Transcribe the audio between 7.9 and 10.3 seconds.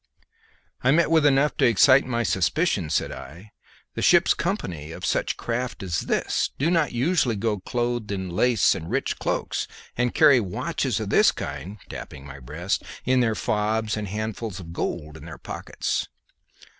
in lace and rich cloaks, and